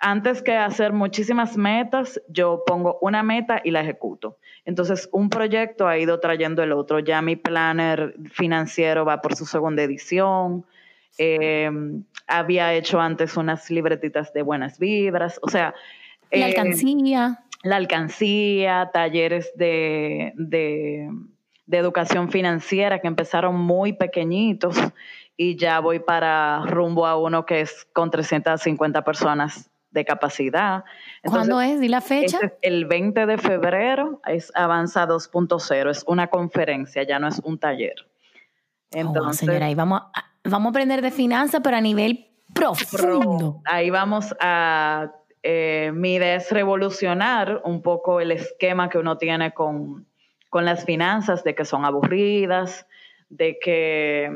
antes 0.00 0.42
que 0.42 0.56
hacer 0.56 0.92
muchísimas 0.92 1.56
metas, 1.56 2.20
yo 2.28 2.62
pongo 2.66 2.98
una 3.00 3.22
meta 3.22 3.60
y 3.64 3.70
la 3.70 3.80
ejecuto. 3.80 4.38
Entonces, 4.64 5.08
un 5.12 5.30
proyecto 5.30 5.86
ha 5.86 5.98
ido 5.98 6.20
trayendo 6.20 6.62
el 6.62 6.72
otro. 6.72 6.98
Ya 6.98 7.22
mi 7.22 7.36
planner 7.36 8.14
financiero 8.32 9.04
va 9.04 9.20
por 9.20 9.36
su 9.36 9.46
segunda 9.46 9.82
edición. 9.82 10.64
Eh, 11.18 11.70
había 12.26 12.74
hecho 12.74 13.00
antes 13.00 13.36
unas 13.36 13.70
libretitas 13.70 14.32
de 14.32 14.42
buenas 14.42 14.78
vibras. 14.78 15.38
O 15.42 15.48
sea... 15.48 15.74
La 16.30 16.40
eh, 16.40 16.44
alcancía 16.44 17.43
la 17.64 17.76
alcancía, 17.76 18.90
talleres 18.92 19.50
de, 19.56 20.32
de, 20.36 21.08
educación 21.70 22.30
financiera 22.30 23.00
que 23.00 23.08
empezaron 23.08 23.58
muy 23.58 23.94
pequeñitos 23.94 24.76
y 25.36 25.56
ya 25.56 25.80
voy 25.80 25.98
para 25.98 26.64
rumbo 26.66 27.06
a 27.06 27.16
uno 27.16 27.46
que 27.46 27.62
es 27.62 27.88
con 27.92 28.10
350 28.10 29.02
personas 29.02 29.70
de 29.90 30.04
capacidad. 30.04 30.84
¿Cuándo 31.24 31.60
es? 31.60 31.82
¿Y 31.82 31.88
la 31.88 32.00
fecha? 32.00 32.38
Este 32.42 32.58
el 32.62 32.84
20 32.84 33.26
de 33.26 33.38
febrero 33.38 34.20
es 34.26 34.52
Avanza 34.54 35.08
2.0, 35.08 35.90
es 35.90 36.04
una 36.06 36.28
conferencia, 36.28 37.02
ya 37.04 37.18
no 37.18 37.28
es 37.28 37.40
un 37.42 37.58
taller. 37.58 37.94
Oh, 38.94 38.98
Entonces, 38.98 39.38
señora, 39.38 39.66
ahí 39.66 39.74
vamos 39.74 40.02
a, 40.12 40.24
vamos 40.44 40.66
a 40.66 40.70
aprender 40.70 41.00
de 41.00 41.10
finanzas, 41.10 41.60
pero 41.64 41.76
a 41.76 41.80
nivel 41.80 42.28
profundo. 42.52 43.62
Ahí 43.64 43.88
vamos 43.88 44.34
a 44.38 45.12
eh, 45.44 45.92
mi 45.92 46.14
idea 46.14 46.36
es 46.36 46.50
revolucionar 46.50 47.60
un 47.64 47.82
poco 47.82 48.20
el 48.20 48.32
esquema 48.32 48.88
que 48.88 48.98
uno 48.98 49.18
tiene 49.18 49.52
con, 49.52 50.06
las 50.52 50.84
finanzas, 50.84 51.44
de 51.44 51.54
que 51.54 51.64
son 51.64 51.84
aburridas, 51.84 52.86
de 53.28 53.58
que 53.60 54.30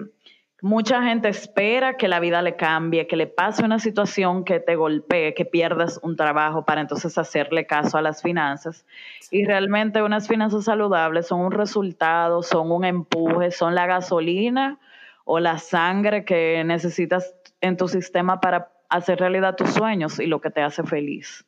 Mucha 0.60 1.04
gente 1.04 1.28
espera 1.28 1.96
que 1.96 2.08
la 2.08 2.18
vida 2.18 2.42
le 2.42 2.56
cambie, 2.56 3.06
que 3.06 3.14
le 3.14 3.28
pase 3.28 3.64
una 3.64 3.78
situación 3.78 4.44
que 4.44 4.58
te 4.58 4.74
golpee, 4.74 5.32
que 5.32 5.44
pierdas 5.44 6.00
un 6.02 6.16
trabajo 6.16 6.64
para 6.64 6.80
entonces 6.80 7.16
hacerle 7.16 7.64
caso 7.64 7.96
a 7.96 8.02
las 8.02 8.22
finanzas. 8.22 8.84
Y 9.30 9.44
realmente 9.44 10.02
unas 10.02 10.26
finanzas 10.26 10.64
saludables 10.64 11.28
son 11.28 11.42
un 11.42 11.52
resultado, 11.52 12.42
son 12.42 12.72
un 12.72 12.84
empuje, 12.84 13.52
son 13.52 13.76
la 13.76 13.86
gasolina 13.86 14.80
o 15.24 15.38
la 15.38 15.58
sangre 15.58 16.24
que 16.24 16.64
necesitas 16.64 17.36
en 17.60 17.76
tu 17.76 17.86
sistema 17.86 18.40
para 18.40 18.72
hacer 18.88 19.18
realidad 19.18 19.56
tus 19.56 19.70
sueños 19.70 20.18
y 20.18 20.26
lo 20.26 20.40
que 20.40 20.50
te 20.50 20.62
hace 20.62 20.82
feliz. 20.82 21.44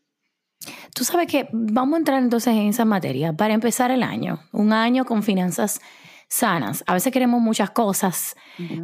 Tú 0.95 1.05
sabes 1.05 1.27
que 1.27 1.49
vamos 1.53 1.95
a 1.95 1.99
entrar 1.99 2.23
entonces 2.23 2.55
en 2.55 2.69
esa 2.69 2.85
materia 2.85 3.33
para 3.33 3.55
empezar 3.55 3.91
el 3.91 4.03
año, 4.03 4.41
un 4.53 4.73
año 4.73 5.05
con 5.05 5.23
finanzas 5.23 5.81
sanas. 6.29 6.85
A 6.87 6.95
veces 6.95 7.13
queremos 7.13 7.41
muchas 7.41 7.71
cosas, 7.71 8.37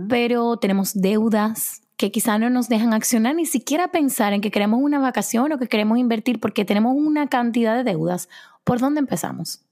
pero 0.08 0.56
tenemos 0.56 0.94
deudas 0.94 1.82
que 1.96 2.10
quizá 2.10 2.38
no 2.38 2.50
nos 2.50 2.68
dejan 2.68 2.92
accionar 2.92 3.34
ni 3.34 3.46
siquiera 3.46 3.88
pensar 3.88 4.32
en 4.32 4.40
que 4.40 4.50
queremos 4.50 4.80
una 4.82 4.98
vacación 4.98 5.52
o 5.52 5.58
que 5.58 5.68
queremos 5.68 5.98
invertir 5.98 6.40
porque 6.40 6.64
tenemos 6.64 6.94
una 6.94 7.28
cantidad 7.28 7.76
de 7.76 7.84
deudas. 7.84 8.28
¿Por 8.64 8.80
dónde 8.80 9.00
empezamos? 9.00 9.62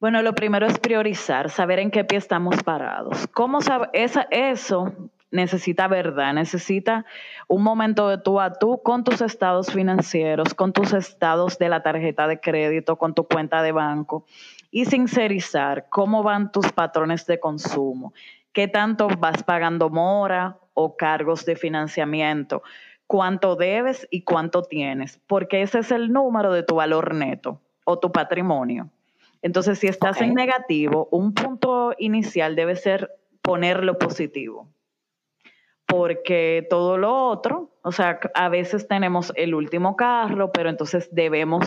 Bueno, 0.00 0.22
lo 0.22 0.34
primero 0.34 0.66
es 0.66 0.78
priorizar, 0.78 1.50
saber 1.50 1.78
en 1.78 1.90
qué 1.90 2.04
pie 2.04 2.18
estamos 2.18 2.62
parados. 2.62 3.26
¿Cómo 3.28 3.60
sabe? 3.60 3.88
Esa, 3.92 4.26
eso 4.30 4.92
necesita 5.34 5.88
verdad, 5.88 6.32
necesita 6.32 7.04
un 7.48 7.62
momento 7.62 8.08
de 8.08 8.18
tú 8.18 8.40
a 8.40 8.52
tú 8.52 8.80
con 8.82 9.02
tus 9.02 9.20
estados 9.20 9.72
financieros, 9.72 10.54
con 10.54 10.72
tus 10.72 10.92
estados 10.92 11.58
de 11.58 11.68
la 11.68 11.82
tarjeta 11.82 12.28
de 12.28 12.40
crédito, 12.40 12.96
con 12.96 13.14
tu 13.14 13.24
cuenta 13.24 13.62
de 13.62 13.72
banco 13.72 14.24
y 14.70 14.84
sincerizar 14.86 15.88
cómo 15.90 16.22
van 16.22 16.52
tus 16.52 16.72
patrones 16.72 17.26
de 17.26 17.40
consumo, 17.40 18.14
qué 18.52 18.68
tanto 18.68 19.08
vas 19.18 19.42
pagando 19.42 19.90
mora 19.90 20.58
o 20.72 20.96
cargos 20.96 21.44
de 21.44 21.56
financiamiento, 21.56 22.62
cuánto 23.08 23.56
debes 23.56 24.06
y 24.10 24.22
cuánto 24.22 24.62
tienes, 24.62 25.20
porque 25.26 25.62
ese 25.62 25.80
es 25.80 25.90
el 25.90 26.12
número 26.12 26.52
de 26.52 26.62
tu 26.62 26.76
valor 26.76 27.12
neto 27.12 27.60
o 27.84 27.98
tu 27.98 28.12
patrimonio. 28.12 28.88
Entonces, 29.42 29.78
si 29.80 29.88
estás 29.88 30.20
en 30.22 30.32
negativo, 30.32 31.08
un 31.10 31.34
punto 31.34 31.92
inicial 31.98 32.56
debe 32.56 32.76
ser 32.76 33.10
ponerlo 33.42 33.98
positivo. 33.98 34.73
Porque 35.86 36.66
todo 36.70 36.96
lo 36.96 37.28
otro, 37.28 37.70
o 37.82 37.92
sea, 37.92 38.18
a 38.34 38.48
veces 38.48 38.88
tenemos 38.88 39.32
el 39.36 39.54
último 39.54 39.96
carro, 39.96 40.50
pero 40.52 40.70
entonces 40.70 41.08
debemos 41.12 41.66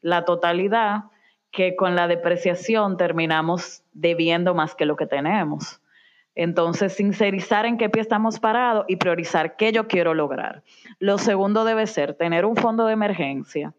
la 0.00 0.24
totalidad 0.24 1.04
que 1.50 1.76
con 1.76 1.94
la 1.94 2.08
depreciación 2.08 2.96
terminamos 2.96 3.84
debiendo 3.92 4.54
más 4.54 4.74
que 4.74 4.86
lo 4.86 4.96
que 4.96 5.06
tenemos. 5.06 5.80
Entonces, 6.34 6.94
sincerizar 6.94 7.64
en 7.64 7.78
qué 7.78 7.88
pie 7.88 8.02
estamos 8.02 8.40
parados 8.40 8.84
y 8.88 8.96
priorizar 8.96 9.54
qué 9.56 9.70
yo 9.70 9.86
quiero 9.86 10.14
lograr. 10.14 10.64
Lo 10.98 11.16
segundo 11.16 11.64
debe 11.64 11.86
ser 11.86 12.14
tener 12.14 12.44
un 12.44 12.56
fondo 12.56 12.86
de 12.86 12.92
emergencia, 12.92 13.72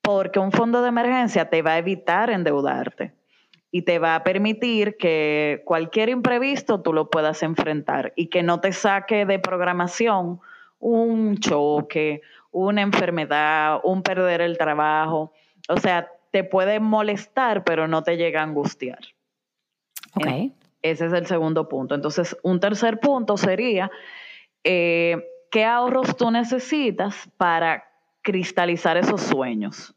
porque 0.00 0.38
un 0.38 0.50
fondo 0.50 0.80
de 0.80 0.88
emergencia 0.88 1.50
te 1.50 1.60
va 1.60 1.72
a 1.72 1.78
evitar 1.78 2.30
endeudarte 2.30 3.12
y 3.70 3.82
te 3.82 3.98
va 3.98 4.16
a 4.16 4.24
permitir 4.24 4.96
que 4.96 5.62
cualquier 5.64 6.08
imprevisto 6.08 6.80
tú 6.80 6.92
lo 6.92 7.08
puedas 7.08 7.42
enfrentar 7.42 8.12
y 8.16 8.26
que 8.26 8.42
no 8.42 8.60
te 8.60 8.72
saque 8.72 9.26
de 9.26 9.38
programación 9.38 10.40
un 10.80 11.38
choque, 11.38 12.22
una 12.50 12.82
enfermedad, 12.82 13.80
un 13.84 14.02
perder 14.02 14.40
el 14.40 14.58
trabajo. 14.58 15.32
O 15.68 15.76
sea, 15.76 16.08
te 16.32 16.42
puede 16.42 16.80
molestar, 16.80 17.64
pero 17.64 17.86
no 17.86 18.02
te 18.02 18.16
llega 18.16 18.40
a 18.40 18.44
angustiar. 18.44 19.00
Ok. 20.14 20.52
Ese 20.82 21.06
es 21.06 21.12
el 21.12 21.26
segundo 21.26 21.68
punto. 21.68 21.94
Entonces, 21.94 22.36
un 22.42 22.58
tercer 22.58 23.00
punto 23.00 23.36
sería, 23.36 23.90
eh, 24.64 25.22
¿qué 25.50 25.64
ahorros 25.64 26.16
tú 26.16 26.30
necesitas 26.30 27.28
para 27.36 27.84
cristalizar 28.22 28.96
esos 28.96 29.20
sueños? 29.20 29.94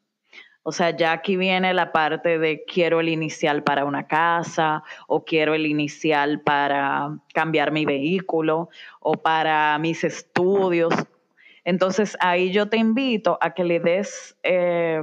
O 0.63 0.71
sea, 0.71 0.91
ya 0.91 1.11
aquí 1.11 1.35
viene 1.35 1.73
la 1.73 1.91
parte 1.91 2.39
de 2.39 2.63
quiero 2.65 3.01
el 3.01 3.09
inicial 3.09 3.63
para 3.63 3.85
una 3.85 4.07
casa 4.07 4.83
o 5.07 5.23
quiero 5.25 5.53
el 5.53 5.65
inicial 5.65 6.41
para 6.41 7.17
cambiar 7.33 7.71
mi 7.71 7.85
vehículo 7.85 8.69
o 8.99 9.13
para 9.13 9.77
mis 9.77 10.03
estudios. 10.03 10.93
Entonces, 11.65 12.17
ahí 12.19 12.51
yo 12.51 12.69
te 12.69 12.77
invito 12.77 13.37
a 13.41 13.53
que 13.53 13.63
le 13.63 13.79
des... 13.79 14.37
Eh, 14.43 15.01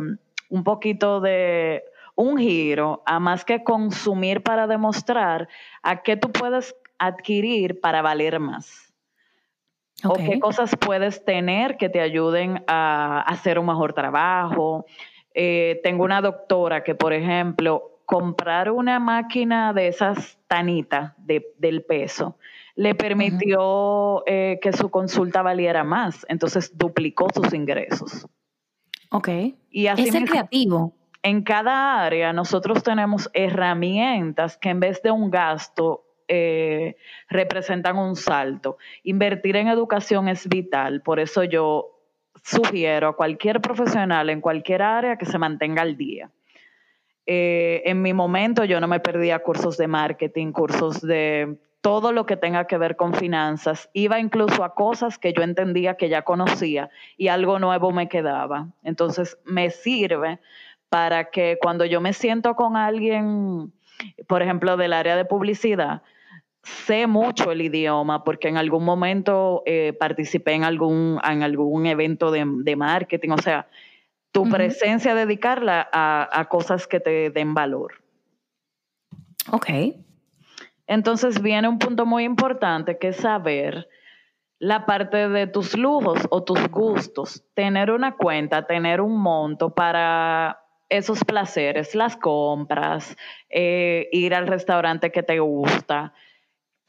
un 0.51 0.64
poquito 0.64 1.20
de 1.20 1.85
un 2.16 2.37
giro 2.37 3.03
a 3.07 3.18
más 3.18 3.44
que 3.44 3.64
consumir 3.64 4.42
para 4.42 4.66
demostrar 4.66 5.49
a 5.83 6.03
qué 6.03 6.16
tú 6.16 6.31
puedes 6.31 6.77
adquirir 6.99 7.81
para 7.81 8.03
valer 8.03 8.38
más. 8.40 8.92
O 10.05 10.14
qué 10.14 10.40
cosas 10.40 10.75
puedes 10.77 11.25
tener 11.25 11.77
que 11.77 11.90
te 11.90 12.01
ayuden 12.01 12.64
a 12.66 13.20
hacer 13.20 13.59
un 13.59 13.66
mejor 13.66 13.92
trabajo. 13.92 14.87
Eh, 15.35 15.81
tengo 15.83 16.05
una 16.05 16.21
doctora 16.21 16.83
que, 16.83 16.95
por 16.95 17.12
ejemplo, 17.12 18.01
comprar 18.05 18.71
una 18.71 18.99
máquina 18.99 19.73
de 19.73 19.88
esas 19.88 20.38
tanitas 20.49 21.14
del 21.19 21.85
peso 21.85 22.37
le 22.75 22.95
permitió 22.95 24.23
eh, 24.27 24.59
que 24.62 24.73
su 24.73 24.90
consulta 24.90 25.43
valiera 25.43 25.85
más. 25.85 26.25
Entonces 26.29 26.77
duplicó 26.77 27.29
sus 27.33 27.53
ingresos. 27.53 28.27
Ok. 29.11 29.29
Y 29.71 29.87
así 29.87 30.09
es 30.09 30.31
creativo. 30.31 30.95
En 31.23 31.43
cada 31.43 32.03
área 32.03 32.33
nosotros 32.33 32.83
tenemos 32.83 33.29
herramientas 33.35 34.57
que 34.57 34.71
en 34.71 34.81
vez 34.81 35.03
de 35.03 35.11
un 35.11 35.31
gasto 35.31 36.05
eh, 36.27 36.97
representan 37.29 37.99
un 37.99 38.16
salto. 38.16 38.79
Invertir 39.03 39.57
en 39.57 39.69
educación 39.69 40.29
es 40.29 40.49
vital, 40.49 41.03
por 41.03 41.21
eso 41.21 41.45
yo 41.45 42.00
sugiero 42.42 43.09
a 43.09 43.16
cualquier 43.16 43.61
profesional 43.61 44.31
en 44.31 44.40
cualquier 44.40 44.83
área 44.83 45.16
que 45.16 45.26
se 45.26 45.38
mantenga 45.38 45.83
al 45.83 45.96
día. 45.96 46.31
Eh, 47.26 47.83
en 47.85 48.03
mi 48.03 48.12
momento 48.12 48.64
yo 48.64 48.81
no 48.81 48.88
me 48.88 49.00
perdía 49.00 49.38
cursos 49.40 49.76
de 49.76 49.87
marketing, 49.87 50.53
cursos 50.53 51.00
de 51.00 51.59
todo 51.81 52.12
lo 52.12 52.26
que 52.26 52.37
tenga 52.37 52.66
que 52.66 52.76
ver 52.76 52.96
con 52.96 53.14
finanzas, 53.14 53.88
iba 53.92 54.18
incluso 54.18 54.64
a 54.64 54.74
cosas 54.74 55.18
que 55.18 55.33
yo 55.33 55.42
entendía 55.42 55.94
que 55.94 56.09
ya 56.09 56.22
conocía 56.22 56.90
y 57.16 57.29
algo 57.29 57.59
nuevo 57.59 57.90
me 57.90 58.09
quedaba. 58.09 58.68
Entonces 58.83 59.38
me 59.44 59.70
sirve 59.70 60.40
para 60.88 61.31
que 61.31 61.59
cuando 61.61 61.85
yo 61.85 62.00
me 62.00 62.12
siento 62.12 62.55
con 62.55 62.76
alguien, 62.76 63.72
por 64.26 64.42
ejemplo, 64.42 64.76
del 64.76 64.92
área 64.92 65.16
de 65.16 65.24
publicidad, 65.24 66.03
sé 66.62 67.07
mucho 67.07 67.53
el 67.53 67.62
idioma 67.62 68.25
porque 68.25 68.49
en 68.49 68.57
algún 68.57 68.85
momento 68.85 69.62
eh, 69.66 69.92
participé 69.99 70.53
en 70.53 70.64
algún, 70.64 71.20
en 71.29 71.42
algún 71.42 71.87
evento 71.87 72.31
de, 72.31 72.77
marketing, 72.77 73.31
o 73.31 73.38
sea, 73.38 73.68
tu 74.33 74.49
presencia 74.49 75.14
dedicarla 75.14 75.88
a, 75.92 76.29
a 76.33 76.49
cosas 76.49 76.87
que 76.87 77.01
te 77.01 77.31
den 77.31 77.55
valor. 77.55 77.94
Ok. 79.51 79.68
Entonces 80.87 81.40
viene 81.40 81.68
un 81.68 81.79
punto 81.79 82.07
muy 82.07 82.25
importante 82.25 82.99
que 82.99 83.09
es 83.09 83.16
saber 83.16 83.88
la 84.61 84.85
parte 84.85 85.29
de 85.29 85.46
tus 85.46 85.77
lujos 85.77 86.20
o 86.31 86.44
tus 86.44 86.68
gustos, 86.68 87.42
tener 87.55 87.90
una 87.90 88.16
cuenta, 88.16 88.66
tener 88.66 89.01
un 89.01 89.18
monto 89.18 89.75
para 89.75 90.61
esos 90.90 91.25
placeres, 91.25 91.94
las 91.94 92.16
compras, 92.16 93.16
eh, 93.49 94.09
ir 94.12 94.35
al 94.35 94.46
restaurante 94.46 95.11
que 95.11 95.23
te 95.23 95.38
gusta, 95.38 96.12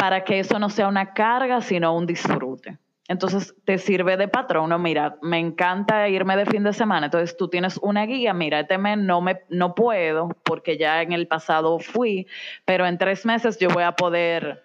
para 0.02 0.24
que 0.24 0.40
eso 0.40 0.58
no 0.58 0.72
sea 0.72 0.88
una 0.88 1.14
carga, 1.14 1.62
sino 1.62 1.96
un 1.96 2.08
disfrute. 2.08 2.80
Entonces 3.08 3.54
te 3.66 3.78
sirve 3.78 4.18
de 4.18 4.28
patrón, 4.28 4.72
no, 4.72 4.80
mira, 4.80 5.16
me 5.22 5.38
encanta 5.38 6.10
irme 6.10 6.36
de 6.36 6.48
fin 6.48 6.64
de 6.64 6.74
semana, 6.74 7.06
entonces 7.06 7.38
tú 7.38 7.50
tienes 7.50 7.78
una 7.84 8.08
guía, 8.08 8.34
mira, 8.34 8.62
este 8.62 8.80
mes 8.80 8.98
no, 8.98 9.22
me, 9.22 9.42
no 9.50 9.76
puedo 9.76 10.30
porque 10.44 10.80
ya 10.80 11.04
en 11.04 11.12
el 11.12 11.28
pasado 11.28 11.78
fui, 11.78 12.26
pero 12.66 12.88
en 12.88 12.98
tres 12.98 13.28
meses 13.28 13.60
yo 13.60 13.70
voy 13.70 13.84
a 13.84 13.92
poder 13.92 14.64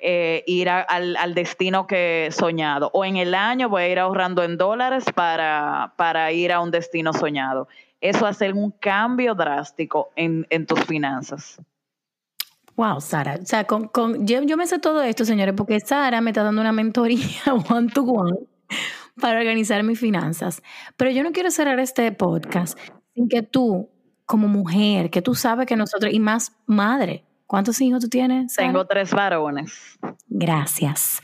eh, 0.00 0.42
ir 0.48 0.68
al, 0.68 1.14
al, 1.14 1.34
destino 1.34 1.86
que 1.86 2.26
he 2.26 2.32
soñado, 2.32 2.90
o 2.94 3.04
en 3.04 3.18
el 3.18 3.36
año 3.36 3.68
voy 3.68 3.82
a 3.82 3.88
ir 3.90 4.00
ahorrando 4.00 4.42
en 4.42 4.58
dólares 4.58 5.04
para, 5.14 5.92
para 5.96 6.32
ir 6.32 6.50
a 6.50 6.58
un 6.58 6.72
destino 6.72 7.12
soñado. 7.12 7.68
Eso 8.00 8.26
hace 8.26 8.52
un 8.52 8.72
cambio 8.72 9.36
drástico 9.36 10.10
en, 10.16 10.48
en 10.50 10.66
tus 10.66 10.84
finanzas. 10.86 11.60
Wow, 12.76 13.00
Sara. 13.00 13.38
O 13.40 13.46
sea, 13.46 13.64
con, 13.64 13.88
con, 13.88 14.26
yo, 14.26 14.42
yo 14.42 14.56
me 14.56 14.66
sé 14.66 14.78
todo 14.78 15.02
esto, 15.02 15.24
señores, 15.24 15.54
porque 15.56 15.78
Sara 15.80 16.20
me 16.20 16.30
está 16.30 16.42
dando 16.42 16.60
una 16.60 16.72
mentoría 16.72 17.18
one 17.70 17.88
to 17.88 18.02
one 18.02 18.38
para 19.20 19.38
organizar 19.38 19.82
mis 19.82 20.00
finanzas. 20.00 20.62
Pero 20.96 21.10
yo 21.10 21.22
no 21.22 21.32
quiero 21.32 21.50
cerrar 21.50 21.78
este 21.80 22.10
podcast 22.12 22.78
sin 23.14 23.28
que 23.28 23.42
tú, 23.42 23.90
como 24.24 24.48
mujer, 24.48 25.10
que 25.10 25.22
tú 25.22 25.34
sabes 25.34 25.66
que 25.66 25.76
nosotros, 25.76 26.12
y 26.12 26.20
más 26.20 26.52
madre, 26.66 27.24
¿cuántos 27.46 27.80
hijos 27.80 28.02
tú 28.02 28.08
tienes? 28.08 28.54
Tengo 28.54 28.86
tres 28.86 29.10
varones. 29.12 29.98
Gracias. 30.28 31.20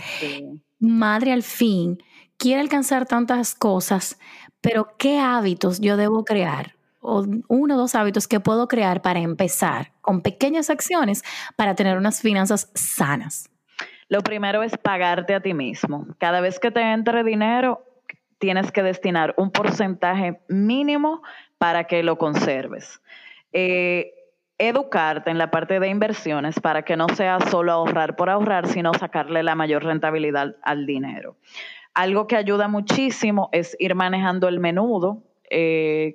Madre 0.79 1.33
al 1.33 1.43
fin, 1.43 2.03
quiere 2.37 2.61
alcanzar 2.61 3.07
tantas 3.07 3.55
cosas, 3.55 4.19
pero 4.61 4.97
¿qué 4.99 5.19
hábitos 5.19 5.81
yo 5.81 5.97
debo 5.97 6.25
crear 6.25 6.78
o 7.01 7.25
uno 7.49 7.75
o 7.75 7.79
dos 7.79 7.95
hábitos 7.95 8.29
que 8.29 8.41
puedo 8.41 8.69
crear 8.69 9.03
para 9.03 9.21
empezar 9.21 9.93
con 10.01 10.21
pequeñas 10.21 10.71
acciones 10.71 11.23
para 11.57 11.75
tener 11.75 11.97
unas 11.97 12.21
finanzas 12.21 12.71
sanas? 12.75 13.51
Lo 14.09 14.23
primero 14.23 14.63
es 14.63 14.77
pagarte 14.79 15.35
a 15.35 15.41
ti 15.41 15.55
mismo. 15.55 16.07
Cada 16.19 16.41
vez 16.41 16.59
que 16.59 16.71
te 16.71 16.81
entre 16.81 17.25
dinero, 17.25 17.85
tienes 18.39 18.73
que 18.73 18.83
destinar 18.83 19.35
un 19.37 19.51
porcentaje 19.51 20.41
mínimo 20.49 21.23
para 21.59 21.85
que 21.85 22.03
lo 22.03 22.17
conserves. 22.17 23.03
Eh, 23.53 24.15
educarte 24.59 25.31
en 25.31 25.39
la 25.39 25.51
parte 25.51 25.79
de 25.79 25.89
inversiones 25.89 26.59
para 26.59 26.83
que 26.83 26.97
no 26.97 27.09
sea 27.11 27.39
solo 27.41 27.73
ahorrar 27.73 28.17
por 28.17 28.31
ahorrar, 28.31 28.67
sino 28.67 28.93
sacarle 28.95 29.43
la 29.43 29.55
mayor 29.55 29.85
rentabilidad 29.85 30.57
al 30.63 30.87
dinero. 30.87 31.37
Algo 31.95 32.27
que 32.27 32.37
ayuda 32.37 32.69
muchísimo 32.69 33.49
es 33.53 33.77
ir 33.79 33.95
manejando 33.95 34.49
el 34.49 34.59
menudo 34.59 35.23
eh, 35.51 36.15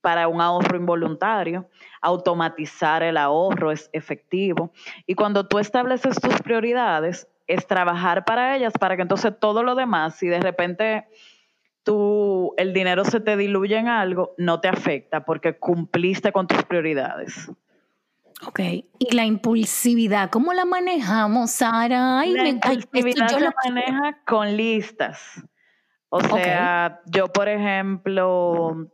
para 0.00 0.28
un 0.28 0.40
ahorro 0.40 0.76
involuntario, 0.76 1.68
automatizar 2.02 3.02
el 3.02 3.16
ahorro 3.16 3.72
es 3.72 3.88
efectivo. 3.92 4.70
Y 5.06 5.14
cuando 5.14 5.46
tú 5.46 5.58
estableces 5.58 6.20
tus 6.20 6.34
prioridades, 6.42 7.26
es 7.46 7.66
trabajar 7.66 8.24
para 8.24 8.56
ellas, 8.56 8.72
para 8.78 8.96
que 8.96 9.02
entonces 9.02 9.32
todo 9.38 9.62
lo 9.62 9.74
demás, 9.74 10.16
si 10.16 10.28
de 10.28 10.40
repente 10.40 11.06
tú, 11.82 12.54
el 12.56 12.72
dinero 12.72 13.04
se 13.04 13.20
te 13.20 13.36
diluye 13.36 13.78
en 13.78 13.88
algo, 13.88 14.34
no 14.38 14.60
te 14.60 14.68
afecta 14.68 15.24
porque 15.24 15.58
cumpliste 15.58 16.32
con 16.32 16.46
tus 16.46 16.62
prioridades. 16.64 17.50
Ok, 18.46 18.60
y 18.60 19.14
la 19.14 19.24
impulsividad, 19.24 20.28
¿cómo 20.30 20.52
la 20.52 20.64
manejamos, 20.64 21.50
Sara? 21.50 22.24
la 22.26 22.48
impulsividad 22.48 23.28
se 23.28 23.70
maneja 23.70 24.18
con 24.26 24.56
listas. 24.56 25.42
O 26.16 26.20
sea, 26.20 27.00
yo, 27.06 27.26
por 27.26 27.48
ejemplo, 27.48 28.86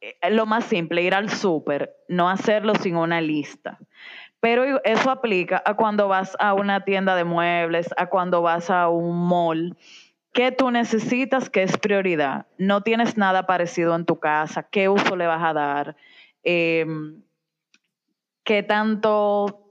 eh, 0.00 0.30
lo 0.30 0.46
más 0.46 0.64
simple, 0.64 1.02
ir 1.02 1.14
al 1.14 1.28
súper, 1.28 1.94
no 2.08 2.30
hacerlo 2.30 2.74
sin 2.76 2.96
una 2.96 3.20
lista. 3.20 3.78
Pero 4.40 4.82
eso 4.82 5.10
aplica 5.10 5.62
a 5.62 5.74
cuando 5.74 6.08
vas 6.08 6.38
a 6.40 6.54
una 6.54 6.84
tienda 6.84 7.14
de 7.16 7.24
muebles, 7.24 7.90
a 7.98 8.06
cuando 8.06 8.40
vas 8.40 8.70
a 8.70 8.88
un 8.88 9.28
mall. 9.28 9.76
¿Qué 10.32 10.52
tú 10.52 10.70
necesitas? 10.70 11.50
¿Qué 11.50 11.62
es 11.62 11.76
prioridad? 11.76 12.46
No 12.56 12.80
tienes 12.80 13.18
nada 13.18 13.44
parecido 13.44 13.94
en 13.94 14.06
tu 14.06 14.18
casa. 14.18 14.62
¿Qué 14.62 14.88
uso 14.88 15.16
le 15.16 15.26
vas 15.26 15.44
a 15.44 15.52
dar? 15.52 15.96
Em, 16.44 17.22
¿Qué 18.42 18.62
tanto 18.62 19.63